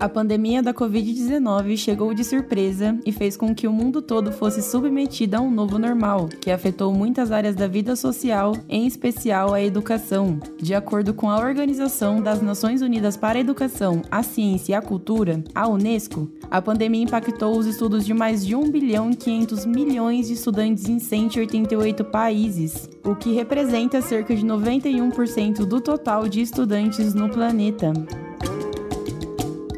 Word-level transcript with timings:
A 0.00 0.08
pandemia 0.08 0.62
da 0.62 0.72
Covid-19 0.72 1.76
chegou 1.76 2.14
de 2.14 2.24
surpresa 2.24 2.98
e 3.04 3.12
fez 3.12 3.36
com 3.36 3.54
que 3.54 3.68
o 3.68 3.72
mundo 3.72 4.00
todo 4.00 4.32
fosse 4.32 4.62
submetido 4.62 5.36
a 5.36 5.42
um 5.42 5.50
novo 5.50 5.78
normal, 5.78 6.26
que 6.40 6.50
afetou 6.50 6.90
muitas 6.90 7.30
áreas 7.30 7.54
da 7.54 7.68
vida 7.68 7.94
social, 7.94 8.56
em 8.66 8.86
especial 8.86 9.52
a 9.52 9.62
educação. 9.62 10.40
De 10.56 10.74
acordo 10.74 11.12
com 11.12 11.28
a 11.28 11.38
Organização 11.38 12.22
das 12.22 12.40
Nações 12.40 12.80
Unidas 12.80 13.14
para 13.14 13.38
a 13.38 13.42
Educação, 13.42 14.00
a 14.10 14.22
Ciência 14.22 14.72
e 14.72 14.74
a 14.74 14.80
Cultura, 14.80 15.44
a 15.54 15.68
Unesco, 15.68 16.30
a 16.50 16.62
pandemia 16.62 17.02
impactou 17.02 17.58
os 17.58 17.66
estudos 17.66 18.06
de 18.06 18.14
mais 18.14 18.44
de 18.44 18.56
1 18.56 18.70
bilhão 18.70 19.10
e 19.10 19.16
500 19.16 19.66
milhões 19.66 20.28
de 20.28 20.32
estudantes 20.32 20.88
em 20.88 20.98
188 20.98 22.06
países, 22.06 22.88
o 23.04 23.14
que 23.14 23.34
representa 23.34 24.00
cerca 24.00 24.34
de 24.34 24.46
91% 24.46 25.66
do 25.66 25.78
total 25.78 26.26
de 26.26 26.40
estudantes 26.40 27.12
no 27.12 27.28
planeta. 27.28 27.92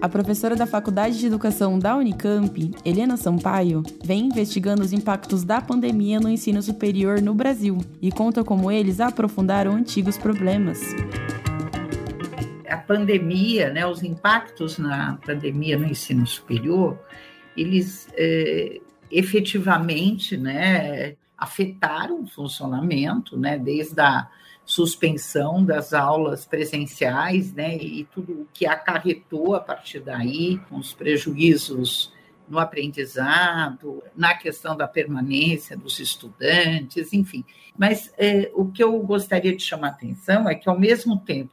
A 0.03 0.09
professora 0.09 0.57
da 0.57 0.67
Faculdade 0.67 1.17
de 1.17 1.27
Educação 1.27 1.79
da 1.79 1.97
Unicamp, 1.97 2.73
Helena 2.85 3.17
Sampaio, 3.17 3.85
vem 4.03 4.27
investigando 4.27 4.83
os 4.83 4.93
impactos 4.93 5.45
da 5.45 5.61
pandemia 5.61 6.19
no 6.19 6.29
ensino 6.29 6.61
superior 6.61 7.23
no 7.23 7.33
Brasil 7.33 7.79
e 8.01 8.11
conta 8.11 8.43
como 8.43 8.69
eles 8.69 8.99
aprofundaram 8.99 9.71
antigos 9.71 10.19
problemas. 10.19 10.81
A 12.69 12.79
pandemia, 12.79 13.71
né, 13.71 13.87
os 13.87 14.03
impactos 14.03 14.77
na 14.77 15.21
pandemia 15.25 15.79
no 15.79 15.87
ensino 15.87 16.27
superior, 16.27 16.99
eles 17.57 18.09
é, 18.15 18.81
efetivamente 19.09 20.37
né, 20.37 21.15
afetaram 21.39 22.23
o 22.23 22.27
funcionamento, 22.27 23.39
né, 23.39 23.57
desde 23.57 24.01
a 24.01 24.27
suspensão 24.65 25.65
das 25.65 25.93
aulas 25.93 26.47
presenciais, 26.47 27.53
né, 27.53 27.77
e 27.77 28.05
tudo 28.05 28.43
o 28.43 28.49
que 28.53 28.67
acarretou 28.67 29.55
a 29.55 29.61
partir 29.61 30.01
daí, 30.01 30.59
com 30.69 30.77
os 30.77 30.93
prejuízos 30.93 32.13
no 32.49 32.59
aprendizado, 32.59 34.03
na 34.17 34.35
questão 34.35 34.77
da 34.77 34.87
permanência 34.87 35.77
dos 35.77 35.99
estudantes, 35.99 37.13
enfim. 37.13 37.45
Mas 37.77 38.13
é, 38.19 38.51
o 38.55 38.67
que 38.71 38.83
eu 38.83 38.99
gostaria 39.01 39.57
de 39.57 39.63
chamar 39.63 39.89
a 39.89 39.91
atenção 39.93 40.49
é 40.49 40.55
que, 40.55 40.69
ao 40.69 40.79
mesmo 40.79 41.19
tempo 41.19 41.53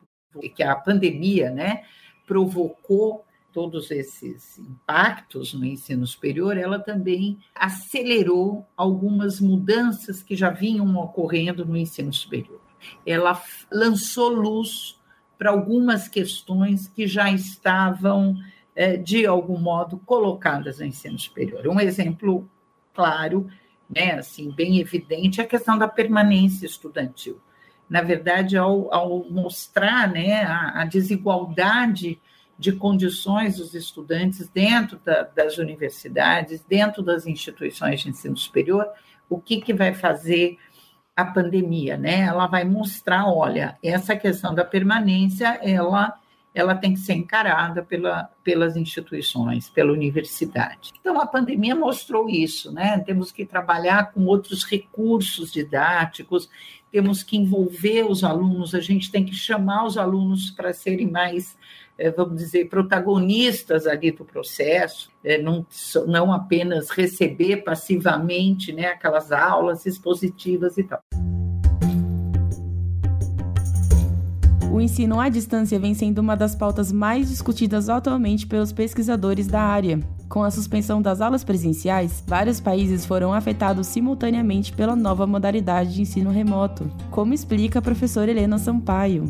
que 0.56 0.62
a 0.62 0.76
pandemia 0.76 1.50
né, 1.50 1.84
provocou 2.28 3.26
todos 3.52 3.90
esses 3.90 4.60
impactos 4.60 5.54
no 5.54 5.66
ensino 5.66 6.06
superior, 6.06 6.56
ela 6.56 6.78
também 6.78 7.40
acelerou 7.56 8.68
algumas 8.78 9.40
mudanças 9.40 10.22
que 10.22 10.36
já 10.36 10.50
vinham 10.50 10.96
ocorrendo 10.98 11.66
no 11.66 11.76
ensino 11.76 12.14
superior 12.14 12.69
ela 13.06 13.42
lançou 13.72 14.30
luz 14.30 15.00
para 15.38 15.52
algumas 15.52 16.08
questões 16.08 16.88
que 16.88 17.08
já 17.08 17.32
estavam, 17.32 18.36
é, 18.76 18.98
de 18.98 19.26
algum 19.26 19.58
modo, 19.58 19.98
colocadas 20.00 20.80
no 20.80 20.86
ensino 20.86 21.18
superior. 21.18 21.66
Um 21.68 21.80
exemplo 21.80 22.50
claro, 22.94 23.48
né, 23.90 24.16
assim, 24.16 24.52
bem 24.52 24.80
evidente, 24.80 25.40
é 25.40 25.44
a 25.46 25.48
questão 25.48 25.78
da 25.78 25.88
permanência 25.88 26.66
estudantil. 26.66 27.40
Na 27.90 28.02
verdade, 28.02 28.58
ao, 28.58 28.94
ao 28.94 29.24
mostrar 29.30 30.12
né, 30.12 30.44
a, 30.44 30.82
a, 30.82 30.86
desigualdade 30.86 32.20
de 32.58 32.74
condições 32.74 33.56
dos 33.56 33.74
estudantes 33.74 34.50
dentro 34.50 35.00
da, 35.04 35.24
das 35.24 35.58
universidades, 35.58 36.62
dentro 36.68 37.02
das 37.02 37.26
instituições 37.26 38.02
de 38.02 38.10
ensino 38.10 38.38
superior, 38.38 38.86
o 39.30 39.40
que, 39.40 39.62
que 39.62 39.74
vai 39.74 39.94
fazer 39.94 40.58
a 41.20 41.26
pandemia, 41.26 41.98
né? 41.98 42.22
Ela 42.22 42.48
vai 42.48 42.64
mostrar, 42.64 43.28
olha, 43.28 43.78
essa 43.84 44.16
questão 44.16 44.54
da 44.54 44.64
permanência, 44.64 45.60
ela 45.62 46.18
ela 46.54 46.76
tem 46.76 46.94
que 46.94 47.00
ser 47.00 47.14
encarada 47.14 47.84
pela, 47.84 48.30
pelas 48.44 48.76
instituições, 48.76 49.70
pela 49.70 49.94
universidade. 49.94 50.92
Então, 51.00 51.20
a 51.22 51.28
pandemia 51.28 51.76
mostrou 51.76 52.28
isso, 52.28 52.72
né? 52.72 53.00
Temos 53.06 53.32
que 53.32 53.46
trabalhar 53.46 54.12
com 54.12 54.26
outros 54.26 54.64
recursos 54.64 55.52
didáticos, 55.52 56.50
temos 56.92 57.22
que 57.22 57.38
envolver 57.38 58.04
os 58.04 58.24
alunos, 58.24 58.74
a 58.74 58.80
gente 58.80 59.12
tem 59.12 59.24
que 59.24 59.34
chamar 59.34 59.86
os 59.86 59.98
alunos 59.98 60.50
para 60.50 60.74
serem 60.74 61.10
mais, 61.10 61.56
eh, 61.98 62.10
vamos 62.10 62.38
dizer, 62.38 62.68
protagonistas 62.68 63.86
ali 63.86 64.12
do 64.12 64.26
processo, 64.26 65.12
eh, 65.24 65.38
não, 65.38 65.66
não 66.08 66.34
apenas 66.34 66.90
receber 66.90 67.58
passivamente 67.58 68.74
né, 68.74 68.88
aquelas 68.88 69.32
aulas 69.32 69.86
expositivas 69.86 70.80
e 70.80 70.84
tal. 70.84 71.00
O 74.80 74.82
ensino 74.82 75.20
à 75.20 75.28
distância 75.28 75.78
vem 75.78 75.94
sendo 75.94 76.20
uma 76.20 76.38
das 76.38 76.56
pautas 76.56 76.90
mais 76.90 77.28
discutidas 77.28 77.90
atualmente 77.90 78.48
pelos 78.48 78.72
pesquisadores 78.72 79.46
da 79.46 79.62
área. 79.62 80.00
Com 80.30 80.42
a 80.42 80.50
suspensão 80.50 81.02
das 81.02 81.20
aulas 81.20 81.44
presenciais, 81.44 82.24
vários 82.26 82.62
países 82.62 83.06
foram 83.06 83.34
afetados 83.34 83.88
simultaneamente 83.88 84.72
pela 84.72 84.96
nova 84.96 85.28
modalidade 85.28 85.96
de 85.96 86.04
ensino 86.04 86.32
remoto, 86.32 86.90
como 87.12 87.34
explica 87.34 87.80
a 87.80 87.82
professora 87.82 88.32
Helena 88.32 88.58
Sampaio. 88.58 89.26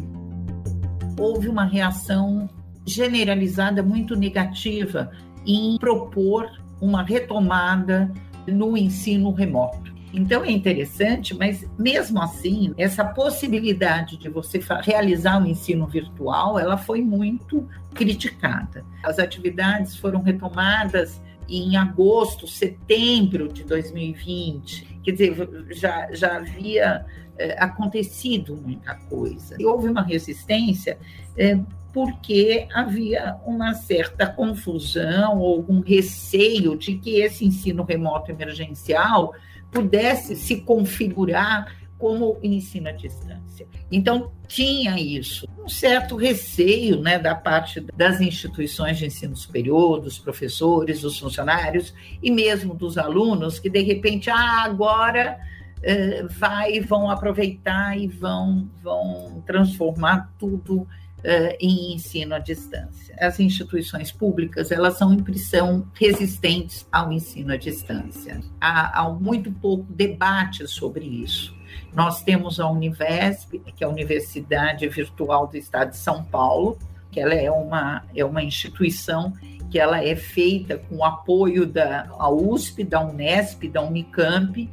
Houve 1.17 1.49
uma 1.49 1.65
reação 1.65 2.47
generalizada 2.85 3.81
muito 3.81 4.15
negativa 4.15 5.09
em 5.47 5.79
propor 5.79 6.47
uma 6.79 7.01
retomada 7.01 8.13
no 8.45 8.77
ensino 8.77 9.31
remoto. 9.31 9.88
Então 10.13 10.43
é 10.43 10.51
interessante, 10.51 11.35
mas 11.35 11.67
mesmo 11.77 12.21
assim, 12.21 12.73
essa 12.77 13.05
possibilidade 13.05 14.17
de 14.17 14.29
você 14.29 14.59
realizar 14.81 15.37
o 15.37 15.43
um 15.43 15.45
ensino 15.45 15.85
virtual, 15.85 16.57
ela 16.57 16.77
foi 16.77 17.01
muito 17.01 17.67
criticada. 17.93 18.83
As 19.03 19.19
atividades 19.19 19.95
foram 19.95 20.21
retomadas 20.21 21.21
em 21.47 21.75
agosto, 21.77 22.47
setembro 22.47 23.47
de 23.47 23.63
2020. 23.63 24.99
Quer 25.03 25.11
dizer, 25.11 25.65
já, 25.71 26.11
já 26.11 26.37
havia 26.37 27.05
é, 27.37 27.55
acontecido 27.61 28.55
muita 28.55 28.95
coisa. 28.95 29.55
E 29.59 29.65
houve 29.65 29.87
uma 29.87 30.03
resistência 30.03 30.97
é, 31.35 31.59
porque 31.91 32.67
havia 32.73 33.37
uma 33.45 33.73
certa 33.73 34.27
confusão 34.27 35.39
ou 35.39 35.55
algum 35.55 35.81
receio 35.81 36.77
de 36.77 36.95
que 36.95 37.21
esse 37.21 37.45
ensino 37.45 37.83
remoto 37.83 38.29
emergencial 38.31 39.33
pudesse 39.71 40.35
se 40.35 40.61
configurar 40.61 41.79
como 41.97 42.39
ensino 42.41 42.87
à 42.87 42.91
distância. 42.93 43.67
Então, 43.91 44.31
tinha 44.47 44.97
isso, 44.97 45.45
um 45.61 45.67
certo 45.67 46.15
receio 46.15 47.01
né, 47.01 47.19
da 47.19 47.35
parte 47.35 47.81
das 47.95 48.21
instituições 48.21 48.97
de 48.97 49.05
ensino 49.05 49.35
superior, 49.35 49.99
dos 49.99 50.17
professores, 50.17 51.01
dos 51.01 51.19
funcionários 51.19 51.93
e 52.23 52.31
mesmo 52.31 52.73
dos 52.73 52.97
alunos, 52.97 53.59
que 53.59 53.69
de 53.69 53.81
repente, 53.81 54.29
ah, 54.29 54.63
agora 54.63 55.39
eh, 55.83 56.25
vai, 56.29 56.79
vão 56.79 57.09
aproveitar 57.09 57.97
e 57.97 58.07
vão, 58.07 58.69
vão 58.81 59.43
transformar 59.45 60.33
tudo 60.39 60.87
uh, 61.19 61.55
em 61.59 61.93
ensino 61.93 62.35
à 62.35 62.39
distância. 62.39 63.15
As 63.19 63.39
instituições 63.39 64.11
públicas, 64.11 64.71
elas 64.71 64.97
são 64.97 65.13
impressão 65.13 65.87
resistentes 65.93 66.87
ao 66.91 67.11
ensino 67.11 67.53
à 67.53 67.57
distância. 67.57 68.41
Há, 68.59 69.01
há 69.01 69.09
muito 69.09 69.51
pouco 69.51 69.85
debate 69.91 70.67
sobre 70.67 71.05
isso. 71.05 71.57
Nós 71.93 72.23
temos 72.23 72.59
a 72.59 72.69
Univesp, 72.69 73.59
que 73.75 73.83
é 73.83 73.87
a 73.87 73.89
Universidade 73.89 74.87
Virtual 74.87 75.47
do 75.47 75.57
Estado 75.57 75.91
de 75.91 75.97
São 75.97 76.23
Paulo, 76.23 76.77
que 77.11 77.19
ela 77.19 77.33
é 77.33 77.49
uma, 77.49 78.03
é 78.15 78.23
uma 78.23 78.43
instituição 78.43 79.33
que 79.69 79.79
ela 79.79 80.03
é 80.03 80.15
feita 80.15 80.77
com 80.77 80.97
o 80.97 81.03
apoio 81.03 81.65
da 81.65 82.07
USP, 82.31 82.83
da 82.83 83.01
Unesp, 83.01 83.67
da 83.67 83.81
Unicamp 83.81 84.69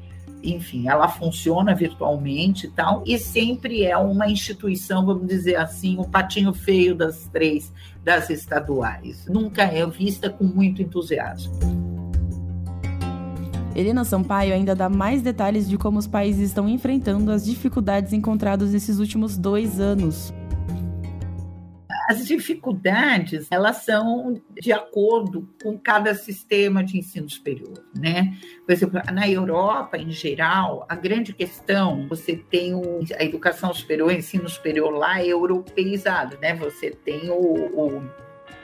enfim, 0.51 0.89
ela 0.89 1.09
funciona 1.09 1.75
virtualmente 1.75 2.67
e 2.67 2.71
tal, 2.71 3.03
e 3.07 3.19
sempre 3.19 3.85
é 3.85 3.97
uma 3.97 4.29
instituição, 4.29 5.05
vamos 5.05 5.27
dizer 5.27 5.57
assim, 5.57 5.99
o 5.99 6.05
patinho 6.05 6.53
feio 6.53 6.95
das 6.95 7.29
três, 7.29 7.73
das 8.05 8.31
estaduais. 8.31 9.27
Nunca 9.27 9.63
é 9.63 9.87
vista 9.87 10.31
com 10.31 10.45
muito 10.45 10.83
entusiasmo. 10.83 11.53
Helena 13.75 14.05
Sampaio 14.05 14.55
ainda 14.55 14.75
dá 14.75 14.89
mais 14.89 15.21
detalhes 15.21 15.69
de 15.69 15.77
como 15.77 15.99
os 15.99 16.07
países 16.07 16.49
estão 16.49 16.67
enfrentando 16.67 17.31
as 17.31 17.45
dificuldades 17.45 18.15
encontradas 18.15 18.73
nesses 18.73 18.99
últimos 18.99 19.37
dois 19.37 19.79
anos. 19.79 20.33
As 22.08 22.26
dificuldades, 22.26 23.49
elas 23.50 23.79
são 23.79 24.41
de 24.53 24.73
acordo 24.73 25.49
com 25.62 25.76
cada 25.76 26.14
sistema 26.14 26.85
de 26.85 26.99
ensino 26.99 27.29
superior, 27.29 27.85
né? 27.94 28.37
Por 28.64 28.73
exemplo, 28.73 29.00
na 29.12 29.29
Europa, 29.29 29.99
em 29.99 30.11
geral, 30.11 30.87
a 30.88 30.94
grande 30.94 31.32
questão, 31.32 32.06
você 32.08 32.37
tem 32.37 32.75
o, 32.75 33.00
a 33.19 33.25
educação 33.25 33.75
superior, 33.75 34.08
o 34.08 34.12
ensino 34.12 34.49
superior 34.49 34.91
lá 34.91 35.20
é 35.20 35.26
europeizado, 35.26 36.38
né? 36.41 36.55
Você 36.55 36.91
tem 36.91 37.29
o, 37.29 37.35
o 37.35 38.03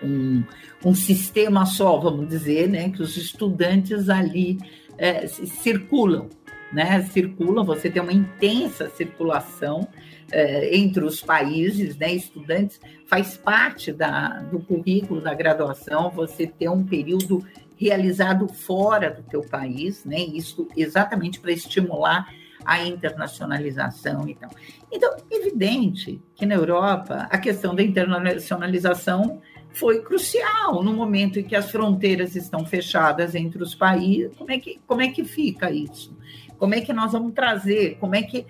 um, 0.03 0.45
um 0.85 0.95
sistema 0.95 1.65
só, 1.67 1.99
vamos 1.99 2.29
dizer, 2.29 2.69
né, 2.69 2.91
que 2.91 3.03
os 3.03 3.17
estudantes 3.17 4.09
ali 4.09 4.59
é, 4.99 5.27
circulam, 5.27 6.29
né, 6.73 7.03
circulam, 7.03 7.65
você 7.65 7.91
tem 7.91 8.01
uma 8.01 8.13
intensa 8.13 8.89
circulação 8.91 9.87
é, 10.31 10.75
entre 10.77 11.05
os 11.05 11.21
países, 11.21 11.97
né, 11.97 12.13
estudantes, 12.13 12.81
faz 13.07 13.37
parte 13.37 13.93
da, 13.93 14.41
do 14.41 14.61
currículo 14.61 15.21
da 15.21 15.35
graduação 15.35 16.11
você 16.11 16.47
ter 16.47 16.69
um 16.69 16.85
período 16.85 17.45
realizado 17.77 18.49
fora 18.49 19.11
do 19.11 19.23
teu 19.23 19.43
país, 19.43 20.05
né, 20.05 20.21
isso 20.21 20.67
exatamente 20.77 21.41
para 21.41 21.53
estimular 21.53 22.29
a 22.65 22.83
internacionalização 22.85 24.29
e 24.29 24.35
tal. 24.35 24.51
Então, 24.91 25.17
evidente 25.31 26.21
que 26.35 26.47
na 26.47 26.55
Europa 26.55 27.27
a 27.31 27.39
questão 27.39 27.75
da 27.75 27.83
internacionalização 27.83 29.41
foi 29.73 30.01
crucial 30.03 30.83
no 30.83 30.93
momento 30.93 31.39
em 31.39 31.43
que 31.43 31.57
as 31.57 31.71
fronteiras 31.71 32.37
estão 32.37 32.65
fechadas 32.65 33.35
entre 33.35 33.63
os 33.63 33.75
países. 33.75 34.37
Como 34.37 34.51
é 34.51 34.59
que, 34.59 34.79
como 34.87 35.03
é 35.03 35.09
que 35.09 35.25
fica 35.25 35.71
isso? 35.71 36.17
Como 36.63 36.77
é 36.77 36.81
que 36.81 36.93
nós 36.93 37.11
vamos 37.11 37.33
trazer? 37.35 37.97
Como 37.99 38.15
é 38.15 38.23
que, 38.23 38.47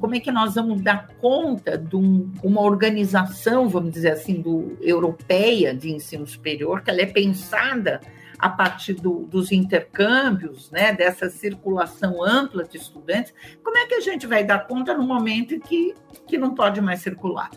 como 0.00 0.14
é 0.14 0.18
que 0.18 0.32
nós 0.32 0.54
vamos 0.54 0.80
dar 0.80 1.08
conta 1.20 1.76
de 1.76 1.94
um, 1.94 2.32
uma 2.42 2.62
organização, 2.62 3.68
vamos 3.68 3.92
dizer 3.92 4.12
assim, 4.12 4.40
do, 4.40 4.78
europeia 4.80 5.74
de 5.74 5.92
ensino 5.92 6.26
superior, 6.26 6.80
que 6.80 6.88
ela 6.88 7.02
é 7.02 7.06
pensada 7.06 8.00
a 8.38 8.48
partir 8.48 8.94
do, 8.94 9.26
dos 9.26 9.52
intercâmbios, 9.52 10.70
né, 10.70 10.94
dessa 10.94 11.28
circulação 11.28 12.24
ampla 12.24 12.64
de 12.64 12.78
estudantes, 12.78 13.34
como 13.62 13.76
é 13.76 13.84
que 13.84 13.96
a 13.96 14.00
gente 14.00 14.26
vai 14.26 14.42
dar 14.42 14.60
conta 14.60 14.96
no 14.96 15.06
momento 15.06 15.60
que, 15.60 15.94
que 16.26 16.38
não 16.38 16.54
pode 16.54 16.80
mais 16.80 17.02
circular? 17.02 17.50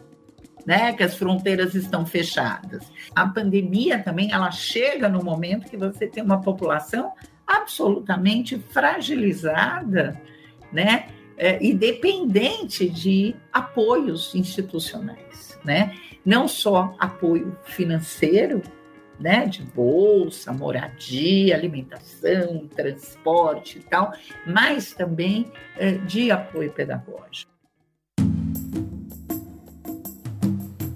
Né, 0.65 0.91
que 0.91 1.03
as 1.03 1.15
fronteiras 1.15 1.75
estão 1.75 2.05
fechadas. 2.05 2.91
A 3.15 3.25
pandemia 3.25 4.03
também 4.03 4.33
ela 4.33 4.51
chega 4.51 5.07
no 5.07 5.23
momento 5.23 5.69
que 5.69 5.77
você 5.77 6.07
tem 6.07 6.21
uma 6.21 6.41
população 6.41 7.13
absolutamente 7.47 8.59
fragilizada, 8.69 10.21
né, 10.71 11.07
é, 11.37 11.63
e 11.63 11.73
dependente 11.73 12.89
de 12.89 13.35
apoios 13.53 14.35
institucionais, 14.35 15.57
né? 15.63 15.95
Não 16.25 16.47
só 16.47 16.95
apoio 16.99 17.57
financeiro, 17.63 18.61
né, 19.19 19.45
de 19.45 19.63
bolsa, 19.63 20.51
moradia, 20.51 21.55
alimentação, 21.55 22.67
transporte 22.75 23.79
e 23.79 23.81
tal, 23.81 24.13
mas 24.45 24.93
também 24.93 25.51
é, 25.77 25.93
de 25.93 26.31
apoio 26.31 26.71
pedagógico. 26.71 27.51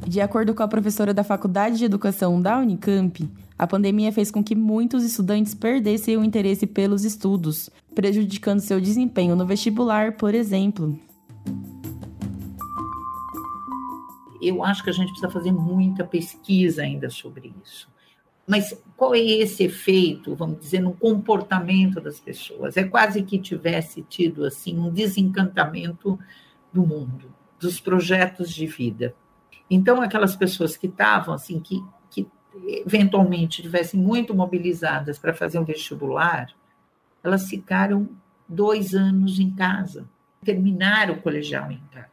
De 0.07 0.19
acordo 0.19 0.53
com 0.53 0.62
a 0.62 0.68
professora 0.68 1.13
da 1.13 1.24
Faculdade 1.24 1.77
de 1.77 1.86
Educação 1.86 2.42
da 2.42 2.57
Unicamp, 2.57 3.30
a 3.62 3.68
pandemia 3.68 4.12
fez 4.12 4.31
com 4.31 4.44
que 4.44 4.56
muitos 4.56 5.04
estudantes 5.04 5.54
perdessem 5.54 6.18
o 6.18 6.24
interesse 6.24 6.66
pelos 6.66 7.06
estudos, 7.06 7.69
prejudicando 7.94 8.60
seu 8.60 8.81
desempenho 8.81 9.36
no 9.36 9.46
vestibular, 9.46 10.13
por 10.13 10.34
exemplo. 10.34 11.00
Eu 14.42 14.63
acho 14.63 14.84
que 14.84 14.90
a 14.90 14.94
gente 14.94 15.10
precisa 15.10 15.30
fazer 15.30 15.52
muita 15.52 16.04
pesquisa 16.04 16.81
ainda 16.81 17.08
sobre 17.12 17.54
isso. 17.63 17.88
Mas 18.48 18.75
qual 18.98 19.13
é 19.13 19.19
esse 19.19 19.66
efeito, 19.66 20.34
vamos 20.34 20.60
dizer, 20.60 20.80
no 20.80 20.94
comportamento 20.94 22.02
das 22.02 22.19
pessoas? 22.19 22.75
É 22.78 22.84
quase 22.84 23.22
que 23.22 23.38
tivesse 23.38 24.02
tido 24.02 24.44
assim 24.44 24.80
um 24.80 24.92
desencantamento 24.92 26.18
do 26.74 26.81
mundo, 26.81 27.31
dos 27.60 27.80
projetos 27.80 28.50
de 28.50 28.66
vida. 28.66 29.13
Então, 29.69 30.02
aquelas 30.02 30.36
pessoas 30.36 30.75
que 30.75 30.88
estavam 30.88 31.36
assim, 31.36 31.60
que, 31.60 31.80
eventualmente 32.86 33.62
tivessem 33.62 34.00
muito 34.00 34.33
mobilizadas 34.33 35.18
para 35.18 35.33
fazer 35.33 35.59
um 35.59 35.63
vestibular, 35.63 36.48
elas 37.24 37.48
ficaram 37.48 38.09
dois 38.48 38.94
anos 38.94 39.39
em 39.39 39.51
casa, 39.51 40.07
terminaram 40.44 41.15
o 41.15 41.21
colegial 41.21 41.71
em 41.71 41.81
casa 41.92 42.12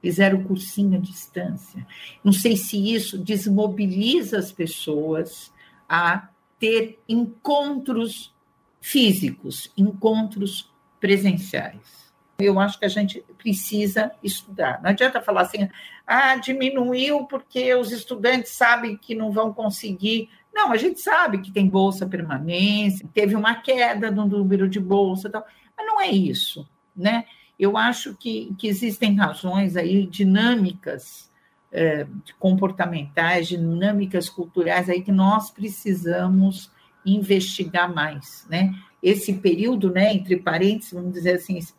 fizeram 0.00 0.42
cursinho 0.42 0.96
à 0.96 1.00
distância. 1.00 1.86
Não 2.24 2.32
sei 2.32 2.56
se 2.56 2.92
isso 2.92 3.18
desmobiliza 3.18 4.38
as 4.38 4.50
pessoas 4.50 5.52
a 5.88 6.28
ter 6.58 6.98
encontros 7.08 8.34
físicos, 8.80 9.70
encontros 9.76 10.70
presenciais. 10.98 12.09
Eu 12.42 12.58
acho 12.58 12.78
que 12.78 12.84
a 12.84 12.88
gente 12.88 13.24
precisa 13.38 14.12
estudar. 14.22 14.80
Não 14.82 14.90
adianta 14.90 15.20
falar 15.20 15.42
assim, 15.42 15.68
ah, 16.06 16.36
diminuiu 16.36 17.24
porque 17.26 17.74
os 17.74 17.92
estudantes 17.92 18.52
sabem 18.52 18.96
que 18.96 19.14
não 19.14 19.30
vão 19.30 19.52
conseguir. 19.52 20.28
Não, 20.52 20.72
a 20.72 20.76
gente 20.76 21.00
sabe 21.00 21.38
que 21.38 21.52
tem 21.52 21.68
bolsa 21.68 22.06
permanência, 22.06 23.08
teve 23.14 23.36
uma 23.36 23.54
queda 23.54 24.10
no 24.10 24.26
número 24.26 24.68
de 24.68 24.80
bolsa, 24.80 25.30
tal, 25.30 25.44
mas 25.76 25.86
não 25.86 26.00
é 26.00 26.10
isso, 26.10 26.68
né? 26.96 27.24
Eu 27.58 27.76
acho 27.76 28.16
que, 28.16 28.54
que 28.58 28.66
existem 28.66 29.14
razões 29.14 29.76
aí 29.76 30.06
dinâmicas 30.06 31.30
é, 31.70 32.06
comportamentais, 32.38 33.48
dinâmicas 33.48 34.28
culturais 34.28 34.88
aí 34.88 35.02
que 35.02 35.12
nós 35.12 35.50
precisamos 35.50 36.70
investigar 37.04 37.92
mais, 37.92 38.46
né? 38.48 38.74
Esse 39.02 39.32
período, 39.32 39.90
né, 39.90 40.12
entre 40.12 40.36
parênteses, 40.36 40.92
vamos 40.92 41.12
dizer 41.12 41.36
assim, 41.36 41.56
esse 41.56 41.72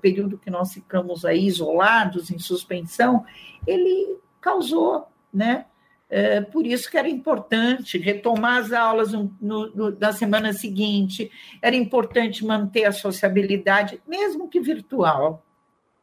período 0.00 0.38
que 0.38 0.50
nós 0.50 0.72
ficamos 0.72 1.24
aí 1.24 1.46
isolados, 1.46 2.30
em 2.30 2.38
suspensão, 2.38 3.24
ele 3.66 4.18
causou, 4.40 5.06
né, 5.32 5.64
é, 6.10 6.40
por 6.40 6.66
isso 6.66 6.90
que 6.90 6.96
era 6.96 7.08
importante 7.08 7.98
retomar 7.98 8.62
as 8.62 8.72
aulas 8.72 9.12
no, 9.12 9.30
no, 9.40 9.90
na 9.98 10.12
semana 10.12 10.54
seguinte, 10.54 11.30
era 11.60 11.76
importante 11.76 12.44
manter 12.46 12.84
a 12.84 12.92
sociabilidade, 12.92 14.00
mesmo 14.08 14.48
que 14.48 14.58
virtual, 14.58 15.44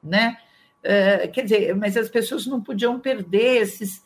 né? 0.03 0.37
É, 0.83 1.27
quer 1.27 1.41
dizer, 1.41 1.75
mas 1.75 1.97
as 1.97 2.07
pessoas 2.07 2.45
não 2.45 2.61
podiam 2.61 2.99
perder 2.99 3.63
esses, 3.63 4.03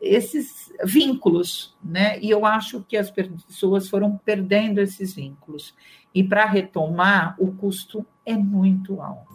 esses 0.00 0.72
vínculos, 0.84 1.74
né? 1.82 2.18
E 2.20 2.30
eu 2.30 2.46
acho 2.46 2.84
que 2.88 2.96
as 2.96 3.10
pessoas 3.10 3.88
foram 3.88 4.20
perdendo 4.24 4.80
esses 4.80 5.14
vínculos. 5.14 5.74
E 6.14 6.22
para 6.22 6.44
retomar, 6.44 7.36
o 7.38 7.52
custo 7.52 8.04
é 8.24 8.36
muito 8.36 9.00
alto. 9.00 9.32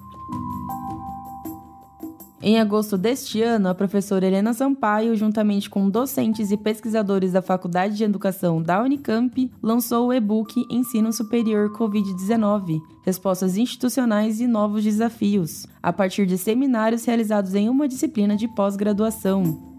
Em 2.40 2.60
agosto 2.60 3.00
deste 3.00 3.42
ano, 3.42 3.68
a 3.68 3.74
professora 3.74 4.26
Helena 4.26 4.54
Sampaio, 4.54 5.16
juntamente 5.16 5.68
com 5.70 5.90
docentes 5.90 6.52
e 6.52 6.56
pesquisadores 6.56 7.32
da 7.32 7.42
Faculdade 7.42 7.98
de 7.98 8.04
Educação 8.04 8.62
da 8.62 8.82
Unicamp, 8.82 9.52
lançou 9.62 10.08
o 10.08 10.14
e-book 10.14 10.54
Ensino 10.70 11.12
Superior 11.12 11.72
Covid-19 11.74 12.80
Respostas 13.04 13.58
Institucionais 13.58 14.40
e 14.40 14.46
Novos 14.46 14.84
Desafios, 14.84 15.66
a 15.82 15.92
partir 15.92 16.28
de 16.28 16.38
seminários 16.38 17.06
realizados 17.06 17.56
em 17.56 17.70
uma 17.70 17.88
disciplina 17.88 18.36
de 18.36 18.48
pós-graduação. 18.48 19.77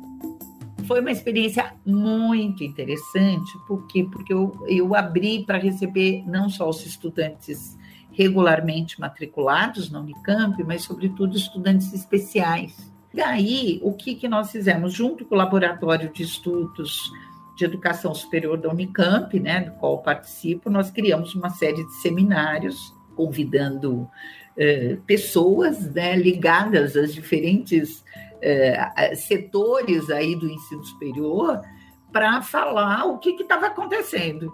Foi 0.88 1.00
uma 1.00 1.10
experiência 1.10 1.74
muito 1.84 2.64
interessante, 2.64 3.58
por 3.66 3.86
quê? 3.86 4.08
Porque 4.10 4.32
eu, 4.32 4.58
eu 4.66 4.94
abri 4.94 5.44
para 5.44 5.58
receber 5.58 6.24
não 6.26 6.48
só 6.48 6.66
os 6.66 6.84
estudantes 6.86 7.76
regularmente 8.10 8.98
matriculados 8.98 9.90
na 9.90 10.00
Unicamp, 10.00 10.64
mas, 10.64 10.84
sobretudo, 10.84 11.36
estudantes 11.36 11.92
especiais. 11.92 12.90
Daí, 13.12 13.78
o 13.82 13.92
que, 13.92 14.14
que 14.14 14.26
nós 14.26 14.50
fizemos? 14.50 14.94
Junto 14.94 15.26
com 15.26 15.34
o 15.34 15.38
Laboratório 15.38 16.10
de 16.10 16.22
Estudos 16.22 17.12
de 17.54 17.66
Educação 17.66 18.14
Superior 18.14 18.56
da 18.56 18.70
Unicamp, 18.70 19.38
né, 19.38 19.60
do 19.60 19.72
qual 19.72 19.98
participo, 19.98 20.70
nós 20.70 20.90
criamos 20.90 21.34
uma 21.34 21.50
série 21.50 21.84
de 21.84 21.94
seminários 21.96 22.94
convidando 23.14 24.08
pessoas 25.06 25.92
né, 25.94 26.16
ligadas 26.16 26.96
às 26.96 27.14
diferentes 27.14 28.04
eh, 28.42 29.14
setores 29.14 30.10
aí 30.10 30.34
do 30.34 30.48
ensino 30.48 30.84
superior 30.84 31.60
para 32.12 32.42
falar 32.42 33.04
o 33.04 33.18
que 33.18 33.30
estava 33.30 33.66
acontecendo 33.66 34.52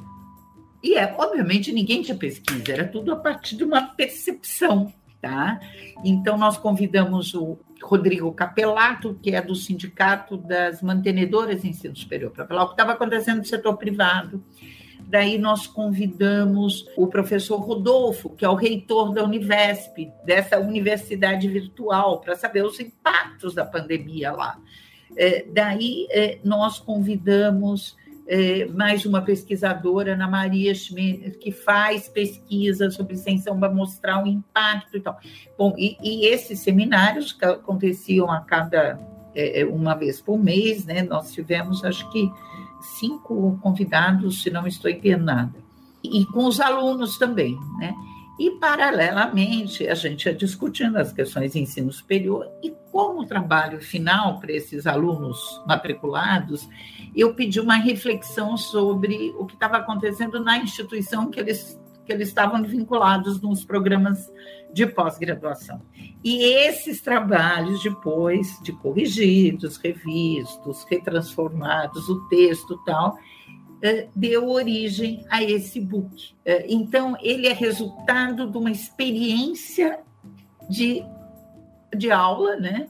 e 0.84 0.96
é, 0.96 1.14
obviamente, 1.16 1.72
ninguém 1.72 2.02
tinha 2.02 2.14
pesquisa, 2.14 2.70
era 2.70 2.86
tudo 2.86 3.10
a 3.10 3.16
partir 3.16 3.56
de 3.56 3.64
uma 3.64 3.80
percepção, 3.80 4.92
tá? 5.18 5.58
Então, 6.04 6.36
nós 6.36 6.58
convidamos 6.58 7.32
o 7.32 7.56
Rodrigo 7.82 8.30
Capelato, 8.34 9.18
que 9.22 9.34
é 9.34 9.40
do 9.40 9.54
Sindicato 9.54 10.36
das 10.36 10.82
Mantenedoras 10.82 11.62
de 11.62 11.68
Ensino 11.68 11.96
Superior, 11.96 12.30
para 12.30 12.46
falar 12.46 12.64
o 12.64 12.66
que 12.66 12.74
estava 12.74 12.92
acontecendo 12.92 13.38
no 13.38 13.46
setor 13.46 13.78
privado. 13.78 14.44
Daí 15.14 15.38
nós 15.38 15.68
convidamos 15.68 16.84
o 16.96 17.06
professor 17.06 17.60
Rodolfo, 17.60 18.30
que 18.30 18.44
é 18.44 18.48
o 18.48 18.56
reitor 18.56 19.14
da 19.14 19.22
Univesp, 19.22 20.10
dessa 20.24 20.58
universidade 20.58 21.46
virtual, 21.46 22.20
para 22.20 22.34
saber 22.34 22.64
os 22.64 22.80
impactos 22.80 23.54
da 23.54 23.64
pandemia 23.64 24.32
lá. 24.32 24.58
É, 25.16 25.46
daí 25.54 26.08
é, 26.10 26.40
nós 26.42 26.80
convidamos 26.80 27.96
é, 28.26 28.64
mais 28.64 29.06
uma 29.06 29.22
pesquisadora, 29.22 30.14
Ana 30.14 30.26
Maria 30.26 30.74
Schmidt, 30.74 31.38
que 31.38 31.52
faz 31.52 32.08
pesquisa 32.08 32.90
sobre 32.90 33.14
extensão 33.14 33.56
para 33.56 33.72
mostrar 33.72 34.20
o 34.20 34.26
impacto 34.26 34.96
e 34.96 35.00
tal. 35.00 35.16
Bom, 35.56 35.76
e, 35.78 35.96
e 36.02 36.26
esses 36.26 36.58
seminários 36.58 37.32
que 37.32 37.44
aconteciam 37.44 38.28
a 38.32 38.40
cada 38.40 38.98
é, 39.34 39.60
é, 39.60 39.64
uma 39.64 39.94
vez 39.94 40.20
por 40.20 40.38
mês, 40.38 40.84
né? 40.84 41.02
Nós 41.02 41.32
tivemos, 41.32 41.84
acho 41.84 42.08
que, 42.10 42.30
cinco 42.98 43.58
convidados, 43.62 44.42
se 44.42 44.50
não 44.50 44.66
estou 44.66 44.90
enganada. 44.90 45.54
E 46.02 46.24
com 46.26 46.46
os 46.46 46.60
alunos 46.60 47.18
também, 47.18 47.58
né? 47.78 47.94
E, 48.38 48.50
paralelamente, 48.50 49.86
a 49.86 49.94
gente 49.94 50.26
ia 50.26 50.34
discutindo 50.34 50.96
as 50.96 51.12
questões 51.12 51.52
de 51.52 51.60
ensino 51.60 51.92
superior 51.92 52.48
e 52.62 52.74
como 52.90 53.24
trabalho 53.26 53.80
final 53.80 54.40
para 54.40 54.52
esses 54.52 54.88
alunos 54.88 55.62
matriculados, 55.66 56.68
eu 57.14 57.32
pedi 57.34 57.60
uma 57.60 57.76
reflexão 57.76 58.56
sobre 58.56 59.32
o 59.38 59.46
que 59.46 59.54
estava 59.54 59.76
acontecendo 59.76 60.42
na 60.42 60.58
instituição 60.58 61.30
que 61.30 61.38
eles, 61.38 61.78
que 62.04 62.12
eles 62.12 62.28
estavam 62.28 62.62
vinculados 62.62 63.40
nos 63.40 63.64
programas 63.64 64.30
de 64.72 64.86
pós-graduação. 64.86 65.80
E 66.22 66.42
esses 66.42 67.00
trabalhos, 67.00 67.82
depois 67.82 68.58
de 68.62 68.72
corrigidos, 68.72 69.76
revistos, 69.76 70.84
retransformados, 70.90 72.08
o 72.08 72.28
texto 72.28 72.76
tal, 72.84 73.16
eh, 73.82 74.08
deu 74.14 74.48
origem 74.48 75.24
a 75.30 75.42
esse 75.42 75.80
book. 75.80 76.34
Eh, 76.44 76.66
então, 76.68 77.16
ele 77.20 77.46
é 77.46 77.52
resultado 77.52 78.50
de 78.50 78.58
uma 78.58 78.70
experiência 78.70 80.00
de, 80.68 81.04
de 81.96 82.10
aula 82.10 82.56
né, 82.56 82.88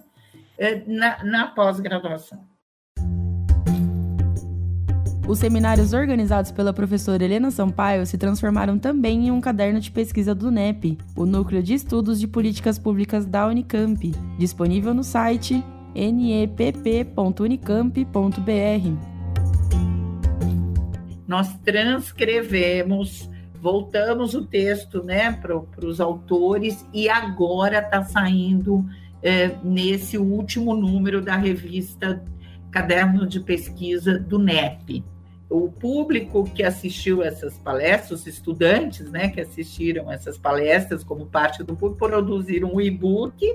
eh, 0.56 0.82
na, 0.86 1.22
na 1.22 1.46
pós-graduação. 1.48 2.53
Os 5.26 5.38
seminários 5.38 5.94
organizados 5.94 6.50
pela 6.50 6.70
professora 6.70 7.24
Helena 7.24 7.50
Sampaio 7.50 8.04
se 8.04 8.18
transformaram 8.18 8.78
também 8.78 9.28
em 9.28 9.30
um 9.30 9.40
caderno 9.40 9.80
de 9.80 9.90
pesquisa 9.90 10.34
do 10.34 10.50
NEP, 10.50 10.98
o 11.16 11.24
Núcleo 11.24 11.62
de 11.62 11.72
Estudos 11.72 12.20
de 12.20 12.28
Políticas 12.28 12.78
Públicas 12.78 13.24
da 13.24 13.46
Unicamp, 13.46 14.12
disponível 14.38 14.92
no 14.92 15.02
site 15.02 15.64
nepp.unicamp.br. 15.94 17.14
Nós 21.26 21.56
transcrevemos, 21.64 23.30
voltamos 23.54 24.34
o 24.34 24.44
texto 24.44 25.02
né, 25.02 25.32
para 25.32 25.86
os 25.86 26.02
autores 26.02 26.86
e 26.92 27.08
agora 27.08 27.78
está 27.78 28.04
saindo 28.04 28.84
é, 29.22 29.56
nesse 29.64 30.18
último 30.18 30.76
número 30.76 31.22
da 31.22 31.34
revista 31.34 32.22
Caderno 32.70 33.26
de 33.26 33.40
Pesquisa 33.40 34.18
do 34.18 34.38
NEP 34.38 35.02
o 35.56 35.70
público 35.70 36.44
que 36.44 36.64
assistiu 36.64 37.22
essas 37.22 37.56
palestras, 37.58 38.20
os 38.20 38.26
estudantes, 38.26 39.10
né, 39.10 39.28
que 39.28 39.40
assistiram 39.40 40.10
essas 40.10 40.36
palestras 40.36 41.04
como 41.04 41.26
parte 41.26 41.62
do 41.62 41.76
público, 41.76 42.08
produziram 42.08 42.74
um 42.74 42.80
e-book, 42.80 43.46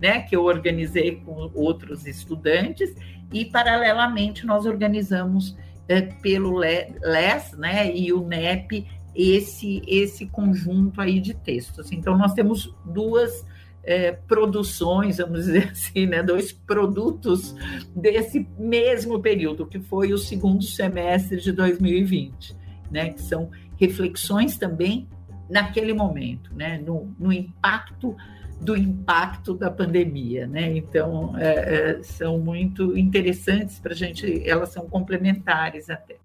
né, 0.00 0.20
que 0.20 0.36
eu 0.36 0.44
organizei 0.44 1.16
com 1.16 1.50
outros 1.54 2.06
estudantes 2.06 2.94
e 3.32 3.44
paralelamente 3.44 4.46
nós 4.46 4.66
organizamos 4.66 5.56
é, 5.88 6.02
pelo 6.02 6.58
LES, 6.58 7.52
né, 7.58 7.92
e 7.92 8.12
o 8.12 8.24
NEP 8.26 8.86
esse 9.14 9.82
esse 9.88 10.26
conjunto 10.26 11.00
aí 11.00 11.18
de 11.18 11.34
textos. 11.34 11.90
Então 11.90 12.16
nós 12.16 12.34
temos 12.34 12.72
duas 12.84 13.44
é, 13.88 14.12
produções, 14.12 15.16
vamos 15.16 15.46
dizer 15.46 15.70
assim, 15.72 16.06
né, 16.06 16.22
dois 16.22 16.52
produtos 16.52 17.56
desse 17.96 18.46
mesmo 18.58 19.18
período, 19.18 19.66
que 19.66 19.80
foi 19.80 20.12
o 20.12 20.18
segundo 20.18 20.62
semestre 20.62 21.40
de 21.40 21.50
2020, 21.52 22.54
né, 22.90 23.08
que 23.10 23.22
são 23.22 23.50
reflexões 23.80 24.58
também 24.58 25.08
naquele 25.48 25.94
momento, 25.94 26.54
né, 26.54 26.76
no, 26.76 27.14
no 27.18 27.32
impacto 27.32 28.14
do 28.60 28.76
impacto 28.76 29.54
da 29.54 29.70
pandemia, 29.70 30.44
né? 30.44 30.76
Então 30.76 31.38
é, 31.38 31.92
é, 31.92 32.02
são 32.02 32.40
muito 32.40 32.98
interessantes 32.98 33.78
para 33.78 33.92
a 33.92 33.94
gente, 33.94 34.42
elas 34.44 34.70
são 34.70 34.88
complementares 34.88 35.88
até. 35.88 36.16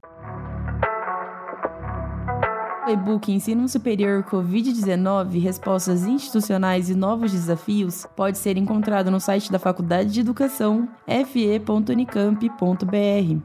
O 2.85 2.89
e-book 2.89 3.31
Ensino 3.31 3.69
Superior 3.69 4.23
Covid-19 4.23 5.41
Respostas 5.41 6.05
Institucionais 6.05 6.89
e 6.89 6.95
Novos 6.95 7.31
Desafios 7.31 8.05
pode 8.13 8.37
ser 8.37 8.57
encontrado 8.57 9.09
no 9.09 9.21
site 9.21 9.49
da 9.49 9.57
Faculdade 9.57 10.11
de 10.11 10.19
Educação 10.19 10.89
fe.unicamp.br. 11.07 13.41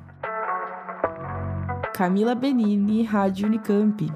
Camila 1.95 2.35
Benini, 2.35 3.04
Rádio 3.04 3.47
Unicamp. 3.47 4.12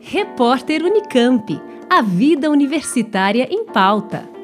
Repórter 0.00 0.82
Unicamp. 0.82 1.62
A 1.88 2.02
vida 2.02 2.50
universitária 2.50 3.46
em 3.48 3.66
pauta. 3.66 4.35